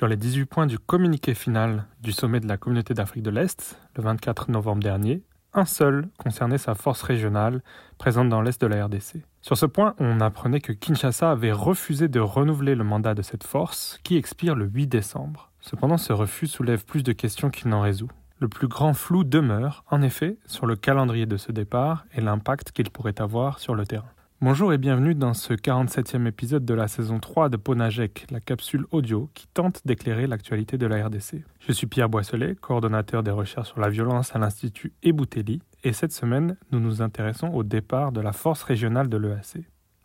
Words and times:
Sur 0.00 0.08
les 0.08 0.16
18 0.16 0.46
points 0.46 0.66
du 0.66 0.78
communiqué 0.78 1.34
final 1.34 1.84
du 2.00 2.12
sommet 2.12 2.40
de 2.40 2.48
la 2.48 2.56
communauté 2.56 2.94
d'Afrique 2.94 3.22
de 3.22 3.28
l'Est, 3.28 3.78
le 3.96 4.02
24 4.02 4.50
novembre 4.50 4.82
dernier, 4.82 5.22
un 5.52 5.66
seul 5.66 6.08
concernait 6.16 6.56
sa 6.56 6.74
force 6.74 7.02
régionale 7.02 7.62
présente 7.98 8.30
dans 8.30 8.40
l'Est 8.40 8.58
de 8.62 8.66
la 8.66 8.86
RDC. 8.86 9.22
Sur 9.42 9.58
ce 9.58 9.66
point, 9.66 9.94
on 9.98 10.22
apprenait 10.22 10.62
que 10.62 10.72
Kinshasa 10.72 11.30
avait 11.30 11.52
refusé 11.52 12.08
de 12.08 12.18
renouveler 12.18 12.76
le 12.76 12.82
mandat 12.82 13.12
de 13.12 13.20
cette 13.20 13.44
force, 13.44 14.00
qui 14.02 14.16
expire 14.16 14.54
le 14.54 14.64
8 14.64 14.86
décembre. 14.86 15.50
Cependant, 15.60 15.98
ce 15.98 16.14
refus 16.14 16.46
soulève 16.46 16.86
plus 16.86 17.02
de 17.02 17.12
questions 17.12 17.50
qu'il 17.50 17.68
n'en 17.68 17.82
résout. 17.82 18.08
Le 18.38 18.48
plus 18.48 18.68
grand 18.68 18.94
flou 18.94 19.22
demeure, 19.22 19.84
en 19.90 20.00
effet, 20.00 20.38
sur 20.46 20.64
le 20.64 20.76
calendrier 20.76 21.26
de 21.26 21.36
ce 21.36 21.52
départ 21.52 22.06
et 22.14 22.22
l'impact 22.22 22.72
qu'il 22.72 22.88
pourrait 22.88 23.20
avoir 23.20 23.58
sur 23.58 23.74
le 23.74 23.84
terrain. 23.84 24.08
Bonjour 24.42 24.72
et 24.72 24.78
bienvenue 24.78 25.14
dans 25.14 25.34
ce 25.34 25.52
47e 25.52 26.26
épisode 26.26 26.64
de 26.64 26.72
la 26.72 26.88
saison 26.88 27.20
3 27.20 27.50
de 27.50 27.58
Ponajek, 27.58 28.26
la 28.30 28.40
capsule 28.40 28.86
audio 28.90 29.28
qui 29.34 29.46
tente 29.48 29.82
d'éclairer 29.84 30.26
l'actualité 30.26 30.78
de 30.78 30.86
la 30.86 31.06
RDC. 31.06 31.44
Je 31.58 31.72
suis 31.72 31.86
Pierre 31.86 32.08
Boisselet, 32.08 32.54
coordonnateur 32.54 33.22
des 33.22 33.32
recherches 33.32 33.68
sur 33.68 33.80
la 33.80 33.90
violence 33.90 34.34
à 34.34 34.38
l'Institut 34.38 34.94
Ebouteli, 35.02 35.60
et 35.84 35.92
cette 35.92 36.12
semaine, 36.12 36.56
nous 36.72 36.80
nous 36.80 37.02
intéressons 37.02 37.48
au 37.48 37.64
départ 37.64 38.12
de 38.12 38.22
la 38.22 38.32
force 38.32 38.62
régionale 38.62 39.10
de 39.10 39.18
l'EAC. 39.18 39.58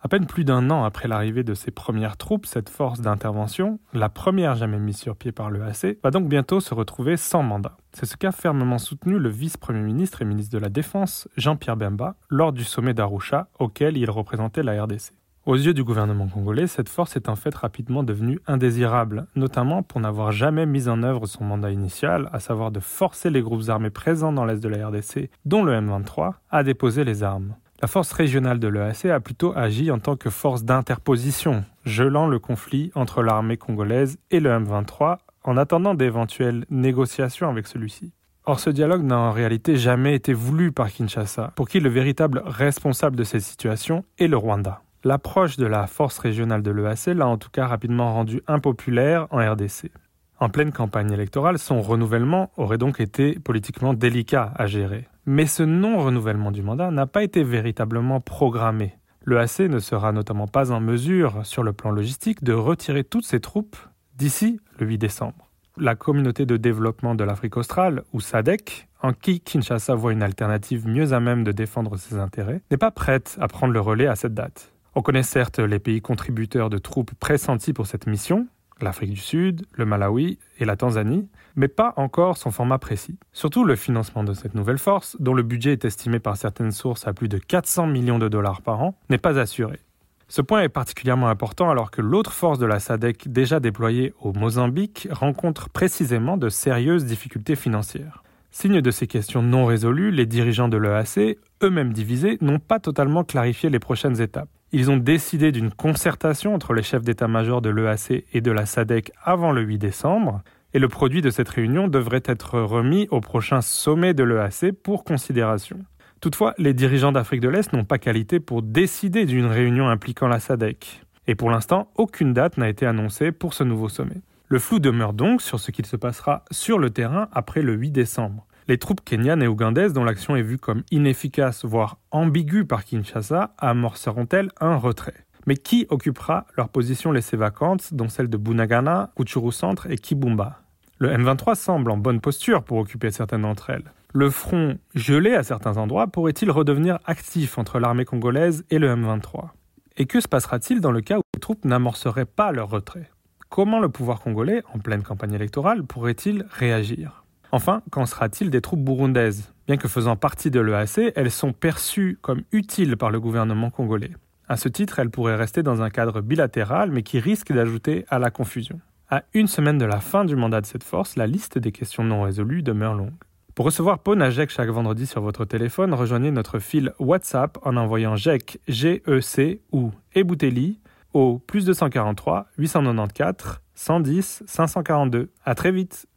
À 0.06 0.08
peine 0.08 0.28
plus 0.28 0.46
d'un 0.46 0.70
an 0.70 0.84
après 0.84 1.08
l'arrivée 1.08 1.44
de 1.44 1.56
ses 1.56 1.72
premières 1.72 2.16
troupes, 2.16 2.46
cette 2.46 2.70
force 2.70 3.02
d'intervention, 3.02 3.80
la 3.92 4.08
première 4.08 4.54
jamais 4.54 4.78
mise 4.78 4.98
sur 4.98 5.16
pied 5.16 5.32
par 5.32 5.50
l'EAC, 5.50 5.98
va 6.04 6.12
donc 6.12 6.30
bientôt 6.30 6.60
se 6.60 6.76
retrouver 6.76 7.18
sans 7.18 7.42
mandat. 7.42 7.76
C'est 7.92 8.06
ce 8.06 8.16
qu'a 8.16 8.32
fermement 8.32 8.78
soutenu 8.78 9.18
le 9.18 9.30
vice-premier 9.30 9.82
ministre 9.82 10.22
et 10.22 10.26
ministre 10.26 10.54
de 10.54 10.62
la 10.62 10.70
Défense, 10.70 11.28
Jean-Pierre 11.38 11.76
Bemba, 11.76 12.18
lors 12.30 12.54
du 12.54 12.64
sommet 12.64 12.94
d'Arusha, 12.94 13.48
auquel 13.58 13.98
il 13.98 14.12
représentait 14.12 14.62
la 14.62 14.84
RDC. 14.84 15.14
Aux 15.48 15.56
yeux 15.56 15.74
du 15.74 15.84
gouvernement 15.84 16.28
congolais, 16.28 16.68
cette 16.68 16.90
force 16.90 17.16
est 17.16 17.28
en 17.28 17.36
fait 17.36 17.56
rapidement 17.56 18.04
devenue 18.04 18.40
indésirable, 18.46 19.26
notamment 19.36 19.82
pour 19.82 20.02
n'avoir 20.02 20.32
jamais 20.32 20.68
mis 20.68 20.88
en 20.88 21.02
œuvre 21.02 21.26
son 21.26 21.46
mandat 21.46 21.72
initial, 21.72 22.30
à 22.32 22.40
savoir 22.40 22.70
de 22.70 22.80
forcer 22.80 23.32
les 23.32 23.42
groupes 23.42 23.70
armés 23.70 23.90
présents 23.90 24.34
dans 24.34 24.46
l'est 24.46 24.62
de 24.62 24.70
la 24.70 24.88
RDC, 24.88 25.32
dont 25.46 25.64
le 25.64 25.74
M23, 25.74 26.34
à 26.52 26.62
déposer 26.62 27.04
les 27.04 27.24
armes. 27.24 27.56
La 27.82 27.90
force 27.90 28.14
régionale 28.14 28.60
de 28.60 28.70
l'EAC 28.70 29.06
a 29.06 29.20
plutôt 29.20 29.52
agi 29.56 29.92
en 29.92 30.00
tant 30.00 30.16
que 30.16 30.30
force 30.30 30.64
d'interposition, 30.64 31.66
gelant 31.86 32.28
le 32.28 32.40
conflit 32.40 32.90
entre 32.96 33.22
l'armée 33.22 33.58
congolaise 33.58 34.18
et 34.32 34.40
le 34.40 34.50
M23 34.50 35.18
en 35.44 35.58
attendant 35.58 35.94
d'éventuelles 35.94 36.66
négociations 36.70 37.50
avec 37.50 37.68
celui-ci. 37.68 38.14
Or, 38.46 38.62
ce 38.62 38.70
dialogue 38.70 39.04
n'a 39.04 39.18
en 39.18 39.32
réalité 39.32 39.76
jamais 39.76 40.16
été 40.16 40.34
voulu 40.34 40.72
par 40.72 40.90
Kinshasa, 40.90 41.52
pour 41.56 41.68
qui 41.68 41.82
le 41.82 41.90
véritable 41.90 42.44
responsable 42.46 43.18
de 43.18 43.24
cette 43.24 43.42
situation 43.42 44.06
est 44.20 44.28
le 44.28 44.38
Rwanda. 44.38 44.82
L'approche 45.04 45.58
de 45.58 45.66
la 45.66 45.86
force 45.86 46.18
régionale 46.18 46.64
de 46.64 46.72
l'EAC 46.72 47.08
l'a 47.08 47.28
en 47.28 47.38
tout 47.38 47.50
cas 47.50 47.68
rapidement 47.68 48.14
rendu 48.14 48.42
impopulaire 48.48 49.28
en 49.32 49.38
RDC. 49.38 49.92
En 50.40 50.50
pleine 50.50 50.72
campagne 50.72 51.12
électorale, 51.12 51.60
son 51.60 51.82
renouvellement 51.82 52.52
aurait 52.56 52.78
donc 52.78 53.00
été 53.00 53.38
politiquement 53.40 53.94
délicat 53.94 54.54
à 54.56 54.66
gérer. 54.66 55.08
Mais 55.28 55.48
ce 55.48 55.64
non-renouvellement 55.64 56.52
du 56.52 56.62
mandat 56.62 56.92
n'a 56.92 57.08
pas 57.08 57.24
été 57.24 57.44
véritablement 57.44 58.22
programmé. 58.22 58.96
Le 59.24 59.40
AC 59.40 59.62
ne 59.62 59.80
sera 59.80 60.12
notamment 60.12 60.48
pas 60.48 60.72
en 60.72 60.80
mesure, 60.80 61.44
sur 61.46 61.64
le 61.64 61.74
plan 61.74 61.90
logistique, 61.90 62.44
de 62.44 62.54
retirer 62.54 63.04
toutes 63.04 63.26
ses 63.26 63.40
troupes 63.40 63.76
d'ici 64.16 64.60
le 64.78 64.86
8 64.86 65.00
décembre. 65.00 65.50
La 65.78 65.96
communauté 65.96 66.46
de 66.46 66.58
développement 66.58 67.16
de 67.16 67.24
l'Afrique 67.24 67.58
australe, 67.58 68.04
ou 68.14 68.22
SADC, 68.22 68.88
en 69.02 69.14
qui 69.14 69.42
Kinshasa 69.42 69.96
voit 69.96 70.14
une 70.14 70.22
alternative 70.22 70.88
mieux 70.88 71.12
à 71.12 71.20
même 71.20 71.44
de 71.44 71.52
défendre 71.52 71.98
ses 71.98 72.18
intérêts, 72.18 72.62
n'est 72.70 72.78
pas 72.78 72.92
prête 72.92 73.36
à 73.42 73.48
prendre 73.48 73.74
le 73.74 73.82
relais 73.82 74.08
à 74.08 74.16
cette 74.16 74.36
date. 74.36 74.74
On 74.94 75.02
connaît 75.02 75.24
certes 75.24 75.58
les 75.58 75.80
pays 75.80 76.02
contributeurs 76.02 76.70
de 76.70 76.78
troupes 76.78 77.14
pressentis 77.16 77.74
pour 77.74 77.88
cette 77.88 78.06
mission, 78.06 78.48
l'Afrique 78.82 79.12
du 79.12 79.20
Sud, 79.20 79.66
le 79.74 79.86
Malawi 79.86 80.38
et 80.60 80.66
la 80.66 80.76
Tanzanie, 80.76 81.28
mais 81.56 81.68
pas 81.68 81.94
encore 81.98 82.38
son 82.38 82.52
format 82.52 82.78
précis. 82.78 83.18
Surtout 83.32 83.64
le 83.64 83.76
financement 83.76 84.24
de 84.24 84.34
cette 84.34 84.56
nouvelle 84.56 84.78
force, 84.78 85.16
dont 85.20 85.34
le 85.34 85.44
budget 85.44 85.74
est 85.74 85.86
estimé 85.86 86.20
par 86.20 86.38
certaines 86.38 86.72
sources 86.72 87.08
à 87.08 87.14
plus 87.14 87.30
de 87.30 87.38
400 87.38 87.88
millions 87.88 88.20
de 88.20 88.28
dollars 88.28 88.62
par 88.62 88.82
an, 88.82 88.98
n'est 89.10 89.18
pas 89.18 89.40
assuré. 89.40 89.80
Ce 90.28 90.42
point 90.42 90.62
est 90.62 90.70
particulièrement 90.70 91.30
important 91.30 91.70
alors 91.70 91.92
que 91.92 92.02
l'autre 92.02 92.34
force 92.34 92.58
de 92.58 92.66
la 92.66 92.80
SADC 92.80 93.28
déjà 93.28 93.60
déployée 93.60 94.14
au 94.20 94.34
Mozambique 94.34 95.08
rencontre 95.12 95.70
précisément 95.70 96.36
de 96.36 96.50
sérieuses 96.50 97.06
difficultés 97.06 97.56
financières. 97.56 98.24
Signe 98.50 98.82
de 98.82 98.92
ces 98.92 99.06
questions 99.06 99.44
non 99.44 99.66
résolues, 99.66 100.12
les 100.12 100.26
dirigeants 100.26 100.70
de 100.70 100.78
l'EAC, 100.78 101.38
eux-mêmes 101.62 101.94
divisés, 101.94 102.38
n'ont 102.42 102.60
pas 102.60 102.80
totalement 102.80 103.24
clarifié 103.24 103.70
les 103.70 103.80
prochaines 103.80 104.22
étapes. 104.22 104.50
Ils 104.78 104.92
ont 104.92 104.98
décidé 104.98 105.54
d'une 105.54 105.72
concertation 105.72 106.54
entre 106.54 106.74
les 106.74 106.84
chefs 106.84 107.02
d'état-major 107.02 107.62
de 107.62 107.70
l'EAC 107.70 108.26
et 108.34 108.42
de 108.42 108.52
la 108.52 108.66
SADC 108.66 109.10
avant 109.24 109.54
le 109.54 109.62
8 109.62 109.78
décembre, 109.78 110.42
et 110.74 110.80
le 110.80 110.90
produit 110.90 111.22
de 111.22 111.30
cette 111.30 111.48
réunion 111.48 111.88
devrait 111.88 112.24
être 112.26 112.60
remis 112.60 113.08
au 113.10 113.22
prochain 113.22 113.62
sommet 113.62 114.14
de 114.14 114.26
l'EAC 114.26 114.74
pour 114.74 115.06
considération. 115.06 115.78
Toutefois, 116.20 116.54
les 116.58 116.74
dirigeants 116.74 117.14
d'Afrique 117.14 117.40
de 117.40 117.48
l'Est 117.48 117.72
n'ont 117.72 117.86
pas 117.86 118.00
qualité 118.00 118.42
pour 118.42 118.62
décider 118.64 119.26
d'une 119.26 119.46
réunion 119.46 119.88
impliquant 119.88 120.28
la 120.28 120.42
SADC. 120.42 121.06
Et 121.28 121.36
pour 121.36 121.52
l'instant, 121.52 121.90
aucune 121.96 122.34
date 122.34 122.58
n'a 122.58 122.68
été 122.68 122.86
annoncée 122.86 123.32
pour 123.32 123.54
ce 123.54 123.64
nouveau 123.64 123.88
sommet. 123.88 124.20
Le 124.50 124.60
flou 124.60 124.80
demeure 124.80 125.14
donc 125.14 125.42
sur 125.42 125.58
ce 125.58 125.72
qu'il 125.72 125.86
se 125.86 125.96
passera 125.96 126.44
sur 126.52 126.80
le 126.80 126.90
terrain 126.90 127.30
après 127.32 127.62
le 127.62 127.76
8 127.76 127.92
décembre. 127.92 128.46
Les 128.68 128.80
troupes 128.80 129.06
kenyanes 129.06 129.44
et 129.44 129.48
ougandaises, 129.48 129.94
dont 129.94 130.04
l'action 130.04 130.36
est 130.36 130.42
vue 130.42 130.58
comme 130.58 130.82
inefficace, 130.90 131.66
voire 131.66 132.00
ambiguë 132.10 132.66
par 132.66 132.84
Kinshasa, 132.84 133.54
amorceront-elles 133.60 134.50
un 134.60 134.76
retrait? 134.78 135.14
Mais 135.46 135.56
qui 135.56 135.86
occupera 135.90 136.48
leurs 136.58 136.70
positions 136.70 137.12
laissées 137.12 137.38
vacantes, 137.38 137.94
dont 137.94 138.10
celles 138.10 138.28
de 138.28 138.38
Bunagana, 138.38 139.12
Kuchuru 139.16 139.52
Centre 139.52 139.92
et 139.92 140.00
Kibumba? 140.00 140.62
Le 140.98 141.10
M23 141.10 141.54
semble 141.54 141.92
en 141.92 141.98
bonne 141.98 142.22
posture 142.22 142.64
pour 142.64 142.80
occuper 142.80 143.12
certaines 143.12 143.44
d'entre 143.44 143.70
elles. 143.70 143.92
Le 144.16 144.32
front 144.32 144.80
gelé 144.96 145.36
à 145.36 145.44
certains 145.44 145.78
endroits 145.78 146.08
pourrait-il 146.08 146.50
redevenir 146.50 146.98
actif 147.06 147.60
entre 147.60 147.78
l'armée 147.78 148.06
congolaise 148.06 148.66
et 148.72 148.80
le 148.80 148.88
M23? 148.96 149.50
Et 149.98 150.08
que 150.08 150.20
se 150.20 150.28
passera-t-il 150.28 150.82
dans 150.82 150.92
le 150.92 151.02
cas 151.02 151.20
où 151.20 151.22
les 151.36 151.40
troupes 151.40 151.66
n'amorceraient 151.66 152.26
pas 152.26 152.52
leur 152.52 152.70
retrait? 152.70 153.12
Comment 153.50 153.80
le 153.80 153.90
pouvoir 153.90 154.22
congolais, 154.22 154.64
en 154.74 154.80
pleine 154.80 155.04
campagne 155.04 155.34
électorale, 155.34 155.84
pourrait-il 155.84 156.48
réagir? 156.50 157.25
Enfin, 157.56 157.82
qu'en 157.90 158.06
sera-t-il 158.06 158.50
des 158.50 158.60
troupes 158.60 158.84
burundaises? 158.84 159.54
Bien 159.66 159.78
que 159.78 159.88
faisant 159.88 160.18
partie 160.18 160.52
de 160.52 160.60
l'EAC, 160.60 161.14
elles 161.16 161.32
sont 161.32 161.54
perçues 161.54 162.20
comme 162.22 162.42
utiles 162.52 162.98
par 162.98 163.12
le 163.12 163.22
gouvernement 163.22 163.70
congolais. 163.70 164.12
À 164.50 164.58
ce 164.58 164.68
titre, 164.68 165.00
elles 165.00 165.10
pourraient 165.10 165.38
rester 165.38 165.64
dans 165.64 165.82
un 165.82 165.90
cadre 165.90 166.20
bilatéral, 166.20 166.92
mais 166.92 167.02
qui 167.02 167.18
risque 167.18 167.54
d'ajouter 167.54 168.04
à 168.10 168.20
la 168.20 168.30
confusion. 168.30 168.82
À 169.10 169.24
une 169.34 169.48
semaine 169.48 169.78
de 169.78 169.86
la 169.86 170.02
fin 170.02 170.26
du 170.26 170.36
mandat 170.36 170.60
de 170.60 170.66
cette 170.66 170.84
force, 170.84 171.16
la 171.16 171.28
liste 171.28 171.58
des 171.58 171.72
questions 171.72 172.04
non 172.04 172.24
résolues 172.24 172.62
demeure 172.62 172.94
longue. 172.94 173.14
Pour 173.56 173.68
recevoir 173.68 174.00
Ponajek 174.00 174.50
chaque 174.50 174.68
vendredi 174.68 175.08
sur 175.08 175.22
votre 175.22 175.46
téléphone, 175.46 175.94
rejoignez 175.94 176.32
notre 176.32 176.60
fil 176.60 176.92
WhatsApp 177.00 177.58
en 177.62 177.78
envoyant 177.78 178.18
GEC, 178.18 178.60
G-E-C 178.68 179.62
ou 179.72 179.92
Ebouteli 180.14 180.82
au 181.14 181.40
plus 181.40 181.64
243 181.64 182.48
894 182.58 183.62
110 183.76 184.44
542. 184.46 185.30
À 185.46 185.56
très 185.56 185.72
vite! 185.72 186.06